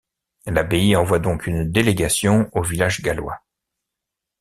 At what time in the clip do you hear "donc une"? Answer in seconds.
1.19-1.71